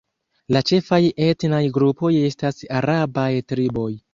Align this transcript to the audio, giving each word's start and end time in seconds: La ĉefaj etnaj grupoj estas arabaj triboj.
La 0.55 0.61
ĉefaj 0.69 0.99
etnaj 1.25 1.61
grupoj 1.77 2.11
estas 2.31 2.61
arabaj 2.81 3.31
triboj. 3.53 3.91